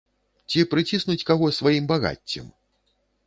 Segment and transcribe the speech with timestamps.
[0.51, 2.45] Ці прыціснуць каго сваім багаццем?